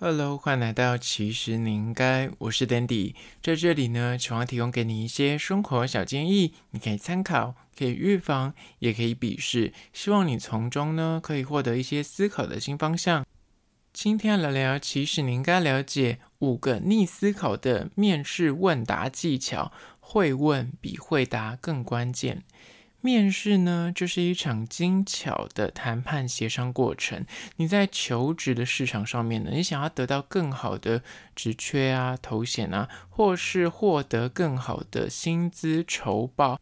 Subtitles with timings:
[0.00, 13.24] Hello，欢迎来到其实你应该，我是 Dandy，在这里呢，希望提供给你一些生活小建议，你可以参考，可以预防，也可以鄙视，希望你从中呢可以获得一些思考的新方向。
[13.92, 22.42] 今天来聊聊，其实你应该了解五个逆思考的面试问答技巧，会问比会答更关键。
[23.04, 27.26] 面试呢，就是一场精巧的谈判协商过程。
[27.56, 31.02] 你在求职的市场上面呢，你想要得到更好的
[31.36, 36.58] 职缺啊、头衔啊，或是获得更好的薪资酬报，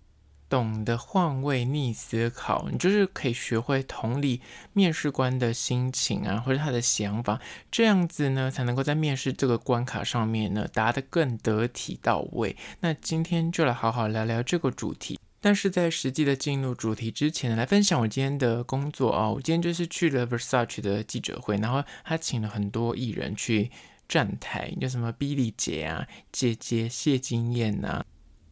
[0.48, 4.40] 懂得换位逆思考，你就是可以学会同理
[4.72, 12.56] 面试官的心情啊，或者他的想法，这样子呢，才能够在面试这个关卡上面呢，答得更得体到位。
[12.80, 15.20] 那今天就来好好聊聊这个主题。
[15.42, 19.32] 但是在实际的进入主题之前，来分享我今天的工作啊、哦。
[19.34, 23.70] 我今天就是去了 Versace 的记者会，然后他请了很多艺人去
[24.08, 28.04] 站台，有什么 Billie 姐啊、姐姐谢金燕、啊。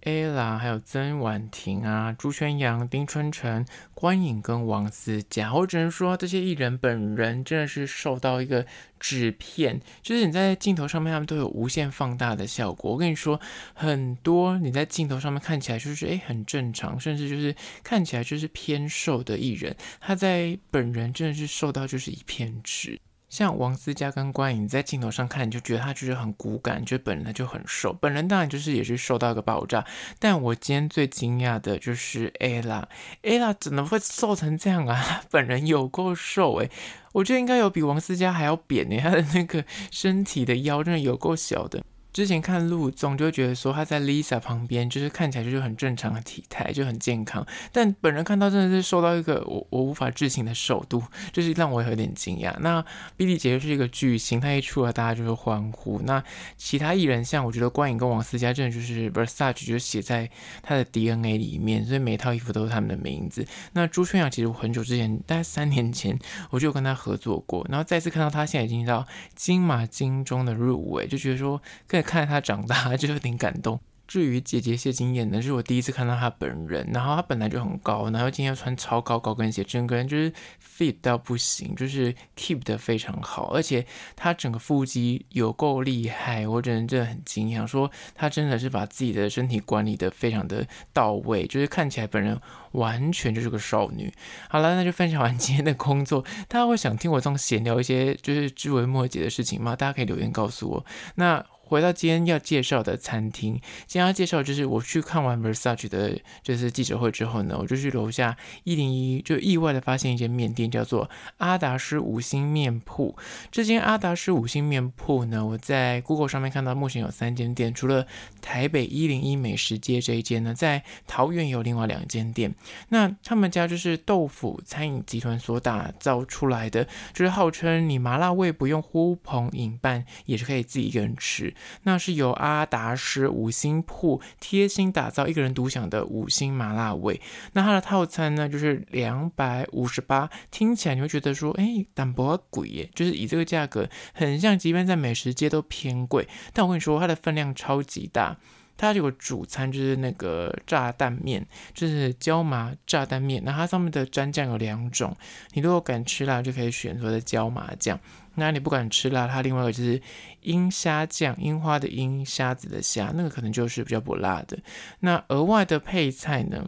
[0.03, 8.65] ella，还有曾婉婷啊、朱轩阳、丁春成、关颖跟王思佳，我只能说这些艺人本人真的是受到一个
[8.99, 12.93] 纸片，就是你在镜头上面他们都有无限放大的效果。
[12.93, 13.41] 我跟你说，
[13.75, 22.99] 很多你在镜头上面看起来就是诶很正常，甚至就是看起来就是偏瘦的艺人，他在本人真的是瘦到就是一片纸。
[23.31, 29.87] 像王思佳跟关颖在镜头上看，你就觉得她就是很骨感，就本人就很瘦，本人当然就是也是瘦到一个爆炸。
[30.19, 35.23] 但我今天最惊讶的就是 Ella，Ella 怎么会瘦成这样啊？
[35.31, 36.71] 本人有够瘦诶，
[37.13, 41.83] 我觉得应该有比王思佳还要扁诶，她的那个身体的腰真的有够小的。
[42.13, 47.47] 之前看陆总就觉得说他在 Lisa 旁边，就是看起来就是很正常的体态，就很健康。
[47.71, 51.01] 但本人看到真的是瘦到一个我我无法置信的瘦度，
[51.33, 52.53] 就是让我有点惊讶。
[52.59, 52.85] 那
[53.17, 56.01] Bibi 姐是一个巨星，她一出来大家就是欢呼。
[56.05, 56.21] 那
[56.57, 60.29] 其他艺人像我觉得关颖跟王思佳真的就是 Versace 就写在
[60.65, 63.47] 他的 DNA 里面，所以每一套衣服都是他们的名字。
[63.75, 66.19] 那朱轩阳其实我很久之前，大概三年前
[66.51, 69.07] 我就有跟他合作过，然后再次看到他现在已经到
[69.37, 72.00] 金马金钟的入围，就觉得说更。
[72.03, 73.81] 看着他长大， 就有点感动。
[74.07, 92.37] 至于姐姐谢金燕呢，是我第一次看到她本人，然后她本来就很高，然后今天要穿超高高跟鞋，整个人就是 fit 到不行，就是 keep 得非常好，而且她整个腹肌有够厉害，我真的真的很惊讶，说她真的是把自己的身体管理得非常的到位，就是看起来本人
[92.73, 94.13] 完全就是个少女。
[94.49, 99.77] 好了，那就分享完 今天的工作，大家会想听我这种闲聊一些就是枝微末节的事情吗？
[99.77, 100.85] 大家可以留言告诉我。
[101.15, 101.47] 那。
[101.71, 103.53] 回到今天要介绍的餐厅，
[103.87, 113.17] 今天要介绍就是我去看完 Versace 的，就是记者会之后呢，我就去楼下一零一，就意外的发现一间面店，叫做阿达师五星面铺。
[113.53, 118.05] 这间阿达师五星面铺呢，我在 Google 上面看到目前有三间店，除了
[118.43, 122.53] 台北一零一美食街这一间呢，在桃园有另外两间店。
[122.89, 131.55] 那他们家就是豆腐餐饮集团所打造出来的，就是号称你麻辣味不用呼朋引伴，也是可以自己一个人吃。
[131.83, 137.21] 那是由阿达师五星铺贴心打造，一个人独享的五星麻辣味。
[137.53, 146.29] 那它的套餐呢，就是两百五十八，听起来你会觉得说，哎，淡薄贵耶，就是以这个价格，很像，即便在美食街都偏贵。
[146.53, 148.37] 但我跟你说，它的分量超级大。
[148.77, 153.43] 它有个主餐，就是那个炸蛋面，就是椒麻炸蛋面。
[153.45, 155.15] 那它上面的蘸酱有两种，
[155.53, 158.01] 你如果敢吃辣，就可以选择的椒麻酱。
[158.41, 160.03] 那你不敢吃辣，它另外一个就是
[160.41, 164.59] 鹰虾酱，樱花的鹰，虾子的虾，那个可能就是比较不辣的。
[164.99, 166.67] 那额外的配菜呢，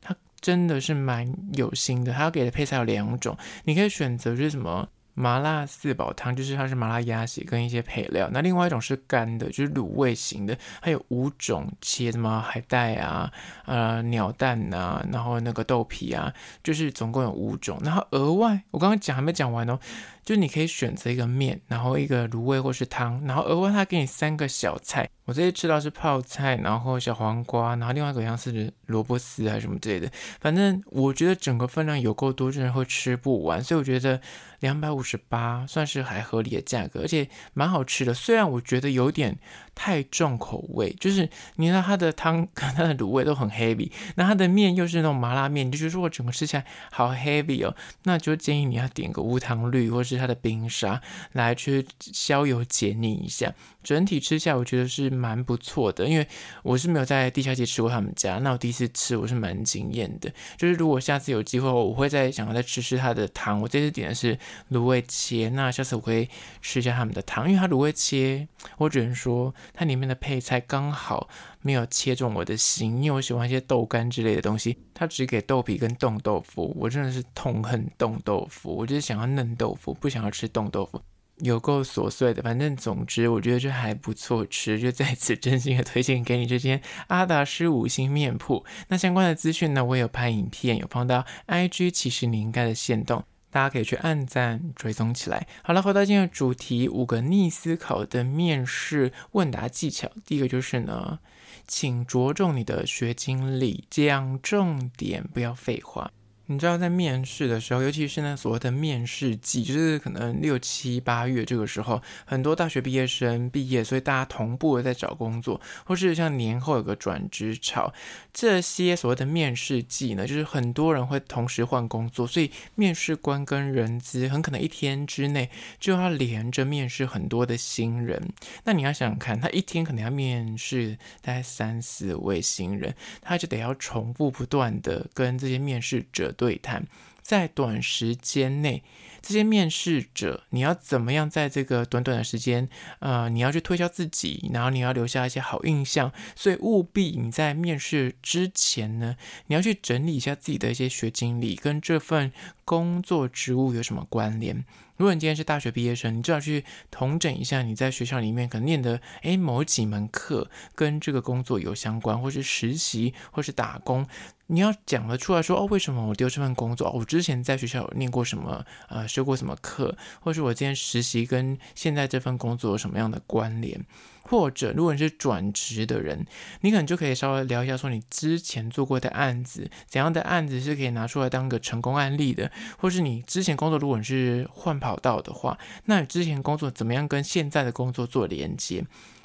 [0.00, 4.88] 它真的是蛮有心的，它给的配菜有两种，你可以选择是什么。
[5.16, 13.32] 麻辣四宝汤就是它是麻辣鸭血跟一些配料，那另外一种是干的，就是卤味型的，还有五种切什么海带啊、
[13.64, 16.34] 呃鸟蛋啊，然后那个豆皮啊，
[16.64, 17.78] 就是总共有五种。
[17.84, 19.78] 然后额外我刚刚讲还没讲完哦。
[20.24, 25.08] 就你可以选择一个面，然后一个卤味或是汤，然后额外他给你三个小菜。
[25.26, 30.10] 我这些吃到是泡菜，然后小黄瓜，然后另外一个像是萝卜丝还是什么之类的。
[30.38, 33.62] 反正我觉得整个分量有够多，真的会吃不完。
[33.62, 34.20] 所以我觉得
[34.60, 38.12] 两百五十八算是还合理的价格，而且蛮好吃的。
[38.12, 39.38] 虽然我觉得有点
[39.74, 41.26] 太重口味，就是
[41.56, 47.74] 你知道它的汤 跟它的卤味都很 heavy，那它的面又是那种麻辣面，你就觉得说我整个吃起来好 heavy 哦。
[48.02, 50.13] 那就建议你要点个无糖绿或是。
[50.14, 51.00] 吃它的冰沙，
[51.32, 53.54] 来去消油解腻一下。
[53.82, 56.26] 整体吃下，我觉得是蛮不错的，因为
[56.62, 60.32] 我是没有在地下街吃过他们家，那我第一次吃，我是蛮惊艳的。
[60.56, 63.60] 就是如果下次有机会，我会再想要再吃吃它的汤。
[63.60, 64.38] 我这次点的是
[64.70, 66.30] 卤味切，那下次我会
[66.62, 71.28] 吃一下他们的汤，因为它卤味切，我只能说它里面的配菜刚好
[71.64, 81.00] 没有切中我的心，因为我喜欢一些豆干之类的东西，它只给豆皮跟冻豆腐，我真的是痛恨冻豆腐，我就是想要嫩豆腐，不想要吃冻豆腐。
[81.38, 88.64] 有够琐碎的，反正总之我觉得这还不错吃，就在此真心的推荐给你这间阿达斯五星面铺。
[88.88, 95.48] 那相关的资讯呢，我有拍影片，有放到 IG，其实你应该的限动，大家可以去按赞追踪起来。
[95.64, 100.08] 好了，回到今天的主题，五个逆思考的面试问答技巧。
[100.24, 101.18] 第一个就是呢，
[101.66, 106.10] 请着重你的学经历，讲重点，不要废话。
[106.46, 117.94] 你知道在面试的时候，尤其是那所谓的面试季，就是可能六七八月这个时候，很多大学毕业生毕业，所以大家同步的在找工作，或是像年后有个转职潮，
[118.34, 125.48] 这些所谓的面试季呢，就是很多人会同时换工作，所以面试官跟人资很可能一天之内
[125.80, 128.22] 就要连着面试很多的新人。
[128.64, 136.32] 那你要想想看，他一天可能要面试大概三四位新人，他就得要重复不断的跟这些面试者。
[136.36, 136.86] 对谈，
[137.22, 138.82] 在短时间内，
[139.22, 149.16] 这些面试者，你要怎么样在这个短短的时间，呃，你要去推销自己，然后你要留下一些好印象，所以务必你在面试之前呢，
[149.46, 152.30] 你要去整理一下自己的一些学经历，跟这份
[152.64, 154.64] 工作职务有什么关联。
[154.96, 164.06] 如果你今天是大学毕业生，你就要去统整一下你在学校里面可能念的诶某几门课跟这个工作有相关，或是实习，或是打工，
[164.46, 166.90] 你要讲得出来说哦，为什么我丢这份工作？
[166.92, 173.84] 我之前在学校有念过什么，呃，修过什么课，或是我今天实习跟现在这份工作有什么样的关联？
[174.24, 176.26] 或者，如果你是转职的人，
[176.62, 188.84] 你可能就可以稍微聊一下，说你之前做过的案子，怎样的案子是可以拿出来当个成功案例的，或是你之前工作，如果你是换跑道的话，那你之前工作怎么样跟现在的工作做连接？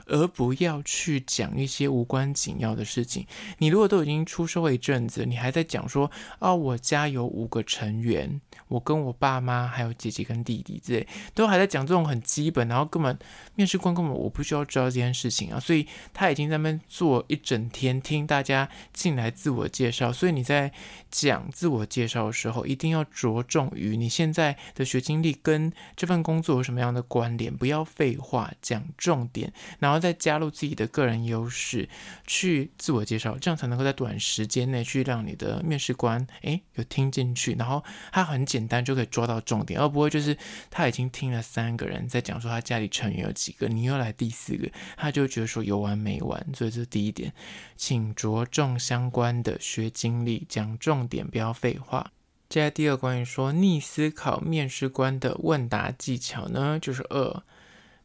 [0.09, 3.25] 而不要去讲一些无关紧要的事情。
[3.59, 6.09] 你如果都已经出社会一阵子，你还在讲说，
[6.39, 13.17] 哦，我家有五个成员，我跟我爸妈还有姐姐跟弟弟之类，都还在讲这种很基本，然后根本
[13.55, 15.59] 面试官根本我不需要知道这件事情啊。
[15.59, 20.11] 所以他已经在那边坐一整天，听大家进来自我介绍。
[20.11, 20.71] 所以你在
[21.11, 29.98] 讲自我介绍的时候，一定要着重于你现在的学经历跟这份工作有什么样的关联，不要废话，讲重点，然后。
[29.99, 31.89] 再加入自己的个人优势
[32.25, 40.37] 去自我介绍，这样才能够在短时间内去让你的面试官诶有听进去，然后他很简单就可以抓到重点，而不会就是
[40.69, 46.45] 他已经听了三个人在讲说他家里成员有几个，你又来第四个，他就觉得说有完没完。
[46.53, 47.33] 所以这是第一点，
[47.75, 52.11] 请着重相关的学经历，讲重点，不要废话。
[52.47, 57.43] 接下来第二关于说逆思考面试官的问答技巧呢，就是二。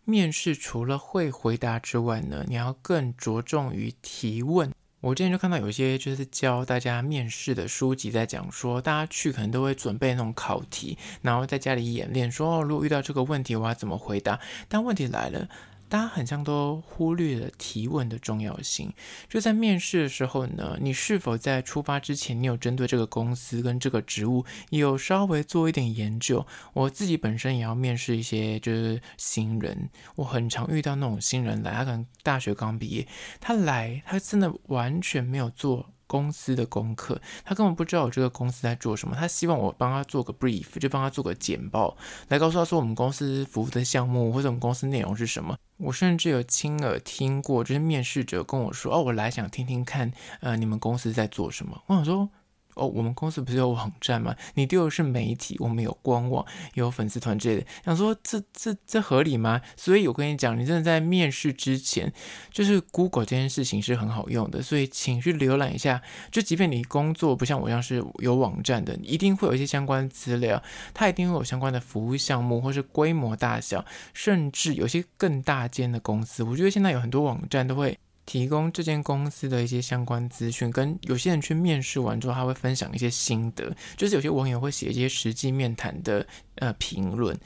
[0.04, 4.70] 面试除了会回答之外呢，你要更着重于提问。
[5.00, 14.40] 我之前就看到有一些就是教大家面试的书籍在讲说，大家去可能都会准备那种考题，然后在家里演练说，哦，如果遇到这个问题，我要怎么回答？
[14.68, 15.48] 但问题来了。
[15.94, 18.92] 大家很像都忽略了提问的重要性。
[19.28, 26.44] 就在面试的时候呢，你是否在出发之前，你有针对这个公司跟这个职务有稍微做一点研究？
[26.72, 33.06] 我自己本身也要面试一些就是新人，我很常遇到那种新人来，他可能大学刚毕业，
[33.40, 35.93] 他来他真的完全没有做。
[36.06, 39.16] 公司的功课，他根本不知道我这个公司在做什么。
[39.16, 41.96] 他希望我帮他做个 brief，就帮他做个简报，
[42.28, 45.56] 来告诉他说我们公司服务的项目或者我们公司内容是什么。
[45.78, 52.28] 我甚至有亲耳听过，就是面试者跟我说：“哦，我来想听听看，呃，你们公司在做什么。”我想说。
[52.74, 54.34] 哦，我们公司不是有网站吗？
[54.54, 57.66] 你丢的是媒体，我们有官网，有粉丝团之类的。
[57.84, 59.60] 想说这这这合理吗？
[59.76, 62.12] 所以我跟你讲，你真的在面试之前，
[62.50, 64.62] 就是 Google 这件事情是很好用的。
[64.62, 66.02] 所以请去浏览一下。
[66.30, 70.62] 就即便你工作不像我一样是有网站的，你一定会有一些相关资料，
[70.92, 76.42] 它一定会有相关的服务项目，或是规模大小，甚至有些更大间的公司。
[76.42, 77.98] 我觉得现在有很多网站都会。
[78.26, 86.26] 提供这间公司的一些相关资讯，跟有些人去面试完之后，他会分享一些心得，就是有些网友会写一些实际面谈的
[86.56, 87.38] 呃评论。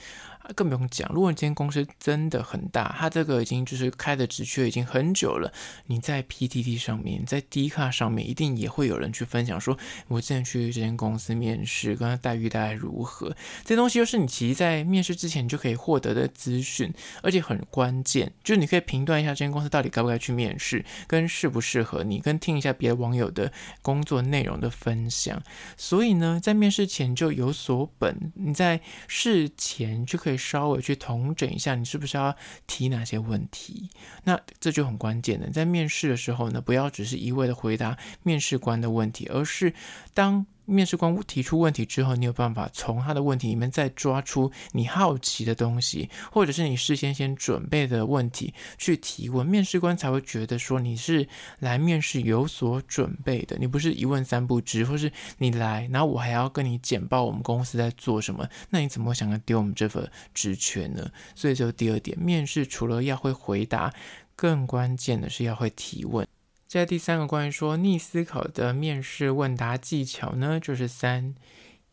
[0.55, 5.52] 更不用讲，如果你今天公司真的很大，它这个已经就是开的职缺已经很久了，
[5.87, 9.76] 你在 PTT 上面，在 D 卡上面，一定也会有人去分享说，
[10.09, 13.37] 我之前去这间公司面试，跟他待遇大概如何？
[13.64, 23.52] 这东西就是你其实在面试之前就可以获得的资讯，而且很关键，就是你可以评断一下这间公司到底该不该去面试，跟适不适合你，跟听一下别的网友的
[23.83, 25.43] 工作内容的分享。
[25.76, 32.35] 所以呢，在面试前就有所本，你在事前就可以稍微去统整一下，你是不是要
[32.66, 33.90] 提哪些问题？
[34.25, 35.50] 那这就很关键了。
[35.50, 39.75] 在面试的时候呢，不要只是一味的回答面试官的问题，而是
[40.14, 51.27] 当面试官提出问题之后，你有办法从他的问题里面再抓出你好奇的东西，或者是你事先先准备的问题去提问，面试官才会觉得说你是
[51.59, 61.11] 来面试有所准备的，你不是一问三不知，或是你来，然后我还要跟你简报我们公司在做什么，那你怎么会想要丢我们这份职权呢？
[61.35, 63.93] 所以就第二点，面试除了要会回答，
[64.37, 66.27] 更关键的是要会提问。
[66.69, 71.35] 在第三个关于说逆思考的面试问答技巧呢，就是三，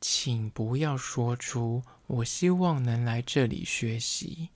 [0.02, 4.50] 请不要说出“我希望能来这里学习”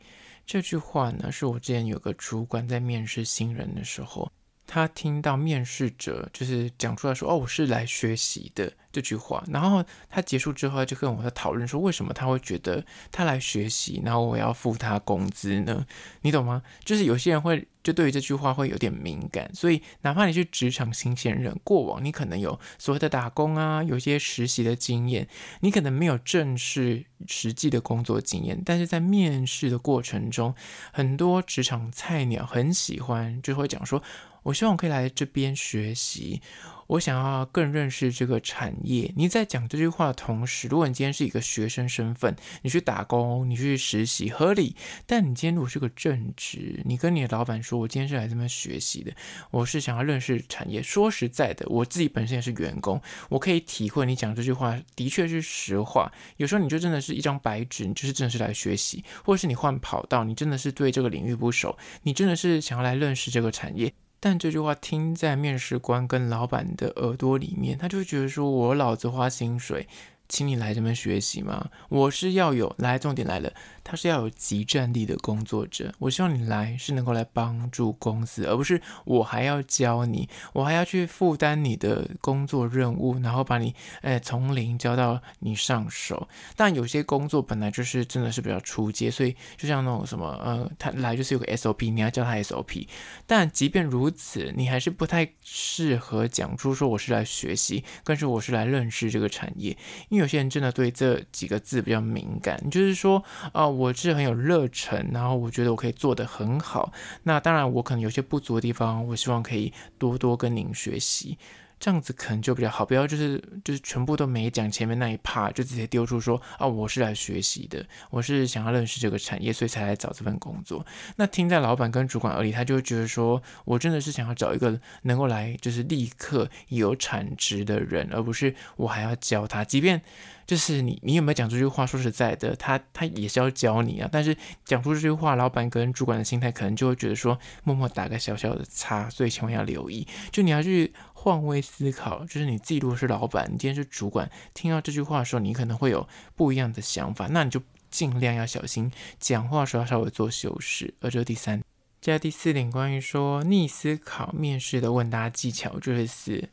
[0.45, 4.29] 这句话呢，是我之前有个主管在面试新人的时候，
[4.67, 15.85] 他听到面试者就是讲出来说：“哦，我是来学习的。”这句话，然后他结束之后就跟我在讨论说，为什么他会觉得他来学习，然后我要付他工资呢？
[16.21, 16.61] 你懂吗？
[16.83, 25.27] 就是有些人会就对于这句话会有点敏感，所以哪怕你是职场新鲜人，过往你可能有所谓的打工啊，有些实习的经验，
[25.61, 30.53] 你可能没有正式实际的工作经验，但是在面试的过程中，
[30.91, 34.01] 很多职场菜鸟很喜欢就会讲说，
[34.49, 36.41] 我希望可以来这边学习。
[36.87, 39.13] 我想要更认识这个产业。
[39.15, 44.75] 你在讲这句话的同时，如果你今天是一个学生身份，你去打工，你去实习，合理。
[45.05, 49.11] 但你今天如果是个正职，你跟你的老板说：“我今天是来这边学习的，
[49.51, 56.11] 我是想要认识产业。”说实在的，我自己本身也是员工，我可以体会你讲这句话的确是实话。
[56.37, 63.93] 有时候你就真的是一张白纸，你就是真的是来学习，或者是你换跑道，你真的是对这个领域不熟，你真的是想要来认识这个产业。
[64.19, 69.87] 但这句话听在面试官跟老板的耳朵里面，他就觉得说：“我老子花薪水。”
[70.29, 71.69] 请你来这边学习吗？
[71.89, 73.51] 我是要有，来，重点来了，
[73.83, 75.91] 他是要有即战力的工作者。
[75.97, 86.29] 我希望你来是能够来帮助公司，而不是我还要教你，我还要去负担你的工作任务，然后把你诶从零教到你上手。
[86.55, 92.87] 但有些工作本来就是真的是比较初阶，所以就像那种什么呃，他来就是有个 SOP，你要教他 SOP。
[93.25, 99.75] 但即便如此，你还是不太适合讲出说我是来学习，更是我是来认识这个产业，
[100.09, 100.18] 因为。
[100.19, 106.91] 有些人真的对这几个字比较敏感，就是说啊、我是很有热忱，然后我觉得我可以做得很好。
[107.23, 111.37] 那当然，我可能有些不足的地方，我希望可以多多跟您学习。
[111.79, 120.85] 这样子可能就比较好，不要就是就是全部都没讲前面那一 part 就直接丢出说啊，我是来学习的，我是想要认识这个产业，所以才来找这份工作。
[121.15, 130.01] 那听在老板跟主管耳里，他就会觉得说我真的是想要找一个能够来就是立刻有产值的人，而不是我还要教他，即便。
[130.49, 131.85] 就是你，你有没有讲这句话？
[131.85, 134.09] 说实在的，他他也是要教你啊。
[134.11, 139.07] 但是讲出这句话，老板跟主管的心态可能就会觉得说，默默打个小小的叉。
[139.11, 142.23] 所以千万要留意，就你要去换位思考。
[142.25, 147.27] 就是你自己如果是老板，你今天是主管，听到这句话的时候，你可能会有不一样的想法。
[147.27, 147.61] 那你就
[147.91, 150.93] 尽量要小心讲话时候要稍微做修饰。
[151.01, 151.59] 而这是第三，
[151.99, 156.49] 接下来第四点，关于说逆思考面试的问答技巧，就是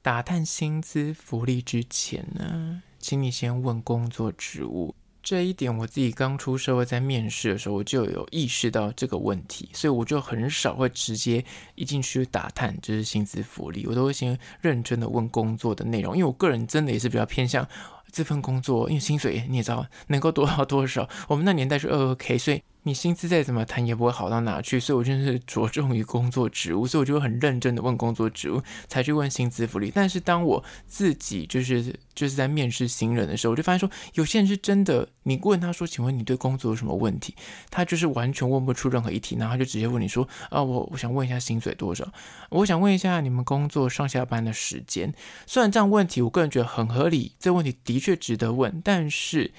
[0.00, 2.82] 打探薪资福利之前呢。
[2.98, 4.94] 请你先问工作职务，
[5.28, 11.44] 这一点我自己刚出社会在面试的时候，我就有意识到这个问题，所以我就很少会直接
[11.74, 17.68] 一进去打探就是薪资福利，我都会先认真的问工作的内容，因为我个人真的也是比较偏向
[18.10, 22.62] 这份工作，因为薪水你也知道能够多少多少，我们那年代是二二 K，所以。
[22.88, 29.92] 你薪资再怎么谈也不会好到哪去，所以我真的是着重于工作职务，所以我就会很认真的问工作职务，才去问薪资福利。
[29.94, 37.34] 但是当我自己就是就是在面试新人的时候，我就发现说，有些人是真的，你问他说，请问你对工作有什么问题？
[37.70, 42.10] 他就是完全问不出任何一题，然后他就直接问你说，啊，我我想问一下薪水多少？
[42.48, 45.12] 我想问一下你们工作上下班的时间。
[45.46, 49.52] 虽然这样问题，我个人觉得很合理，这问题的确值得问，但是。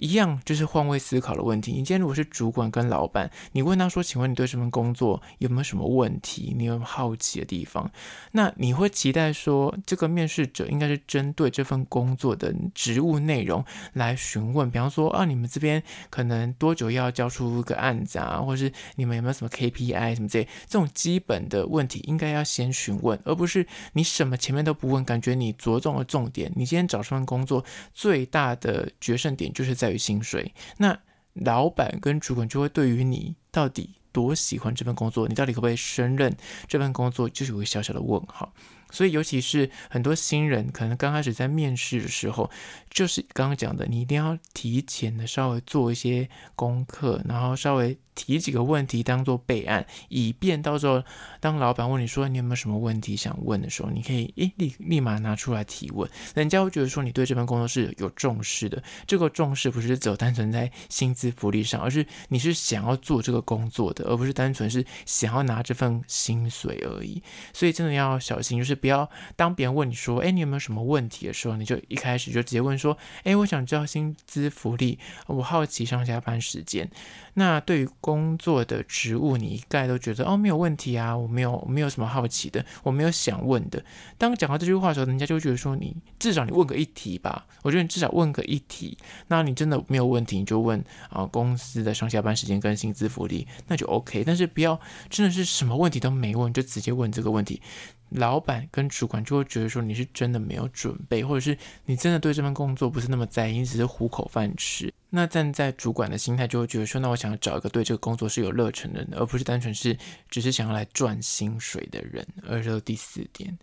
[0.00, 1.72] 一样就是换位思考的问题。
[1.72, 6.54] 你今天如果是主管跟老板，你问他说：“请问你对这份工作有没有什么问题？
[6.56, 7.90] 你有有好奇的地方？”
[8.32, 30.98] 那你会期待说，这个面试者应该是针对这份工作的职务内容来询问，比方说啊，你们这边可能多久要交出个案子啊，或是你们有没有什么 KPI 什么之类，这种基本的问题应该要先询问，而不是你什么前面都不问，感觉你着重的重点，你今天找这份工作最大的决胜点就是在薪水，那
[31.34, 38.52] 老板跟主管就会对于你到底多喜欢这份工作，你到底可不可以胜任这份工作，就是有个小小的问号。
[38.90, 42.50] 所以，尤其是很多新人，可能刚开始在面试的时候，
[42.90, 51.02] 就是刚刚讲的，你一定要提前的稍微做一些功课，然后稍微提几个问题当做备案，以便到时候
[51.38, 58.82] 当老板问你说你有没有什么问题想问的时候，你可以诶立立马拿出来提问，人家会觉得说你对这份工作是有重视的。
[59.06, 67.22] 这个重视不是只有单纯在薪资福利上，而是你是想要做这个工作的，而不是单纯是想要拿这份薪水而已。
[67.52, 68.79] 所以真的要小心，就是。
[68.80, 76.90] 不要当别人问你说：“哎，你有没有什么问题？”的时候，你就一开始就直接问说：“哎，我想知道薪资福利，我好奇上下班时间。”
[77.34, 83.82] 那对于工作的职务，你一概都觉得哦，没有问题啊，我没有没有什么好奇的，我没有想问的。
[84.18, 87.46] 当讲到这句话的时候，人家就觉得说你至少你问个一题吧。
[87.62, 94.24] 我觉得你至少问个一题，那你真的没有问题，你就问啊公司的上下班时间跟薪资福利，那就 OK。
[94.24, 97.62] 但是不要真的是什么问题都没问，就直接问这个问题。
[98.10, 104.92] 老板跟主管就会觉得说你是真的没有准备，或者是你真的对这份工作不是那么在意，只是糊口饭吃。
[105.10, 109.96] 那站在主管的心态就会觉得说，那我想要找一个对这个工作是有热忱的人，而不是单纯是
[110.28, 112.26] 只是想要来赚薪水的人。
[112.46, 113.58] 而这第四点，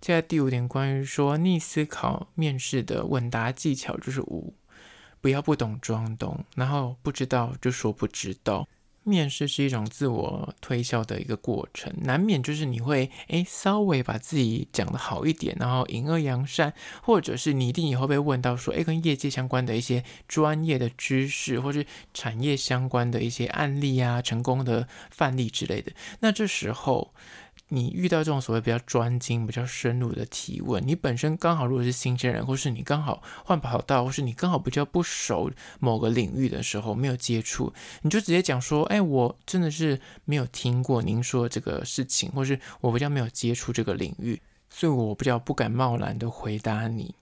[0.00, 4.52] 接下来第五点，关于说逆思考面试的问答技巧就是五，
[5.20, 8.68] 不要不懂装懂，然后不知道就说不知道。
[9.10, 25.90] 面试是一种自我推销的一个过程，难免就是你会诶稍微把自己讲得好一点，然后隐恶扬善，或者是你一定也会被问到说，诶跟业界相关的一些专业的知识，或是产业相关的一些案例啊、成功的范例之类的，
[26.20, 27.12] 那这时候。
[27.72, 37.72] 你遇到这种所谓比较专精、比较深入的提问，你本身刚好如果是新鲜人，或是你刚好换跑道，或是你刚好比较不熟某个领域的时候，没有接触，
[38.02, 47.14] 你就直接讲说：“哎，我真的是没有听过您说这个事情，或是我比较没有接触这个领域，所以我比较不敢贸然的回答你。”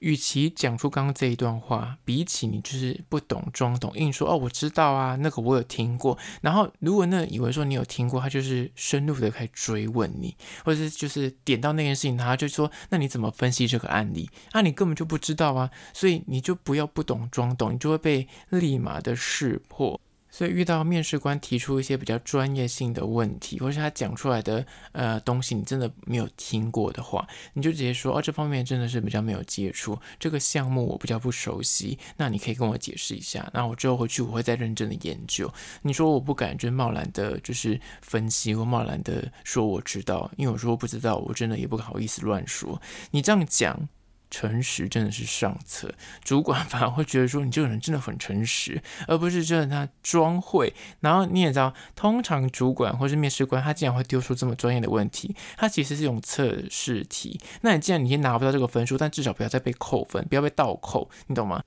[0.00, 6.16] 与其讲出刚刚这一段话，比起你就是不懂装懂，硬说哦，我知道啊，那个我有听过。
[6.40, 14.28] 然后如果那以为说你有听过，他就是深入的开始追问你，或者是就是点到那件事情，他就说，那你怎么分析这个案例？
[14.52, 20.00] 啊，你根本就不知道啊，所以你就不要不懂装懂，你就会被立马的识破。
[20.34, 35.48] 所以遇到面试官提出一些比较专业性的问题，或是他讲出来的呃东西，你真的没有听过的话，你就直接说哦，这方面真的是比较没有接触，这个项目我比较不熟悉，那你可以跟我解释一下，那我之后回去我会再认真的研究。
[35.82, 42.82] 你说我不敢就贸然的，就是分析或贸然的说我知道，因为我说我不知道，我真的也不好意思乱说。
[43.12, 43.88] 你这样讲。
[44.34, 45.94] 诚实真的是上策，
[46.24, 50.74] 主管反而会觉得说你这个人真的很诚实，而不是真的他装会。
[50.98, 57.40] 然后你也知道，通常主管或是面试官，他竟然会丢出这么专业的问题，他其实是用测试题。
[57.60, 61.62] 那你既然你已经拿不到这个分数，但至少不要再被扣分，不要被倒扣，你懂吗？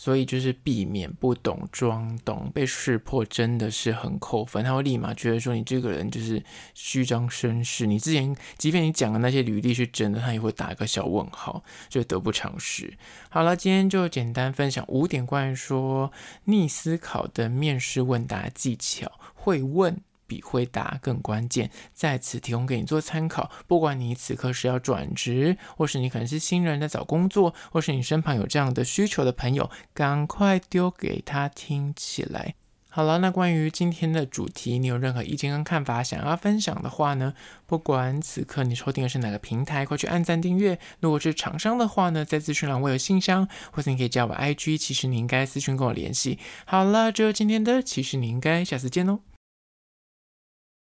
[0.00, 7.84] 所以就是避免不懂装懂，被识破真的是很扣分，他会立马觉得说你这个人就是虚张声势。
[7.84, 12.96] 你之前即便你讲的那些履历是真的，他也会打一个小问号，就得不偿失。
[13.28, 16.10] 好了，今天就简单分享五点关于说
[16.44, 20.00] 逆思考的面试问答技巧，会问。
[20.30, 23.50] 比回答更关键，在此提供给你做参考。
[23.66, 32.54] 不管你此刻是要转职，或是你可能是新人在找工作，或是你身旁有这样的需求的朋友，赶快丢给他听起来。
[32.92, 37.34] 好了，那关于今天的主题，你有任何意见跟看法想要分享的话呢？
[37.64, 40.76] 不管此刻你收听的是哪个平台，快去按赞订阅。
[40.98, 46.40] 如果是厂商的话呢，在资讯栏我有信箱，或者你可以加我 IG，其实你应该私讯跟我联系。
[46.64, 49.29] 好了，这就今天的，其实你应该下次见喽。